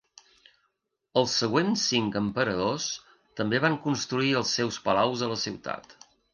Els 1.21 1.35
següents 1.41 1.83
cinc 1.91 2.17
emperadors 2.23 2.89
també 3.43 3.63
van 3.69 3.79
construir 3.87 4.35
els 4.43 4.59
seus 4.61 4.83
palaus 4.89 5.27
a 5.29 5.33
la 5.37 5.41
ciutat. 5.47 5.99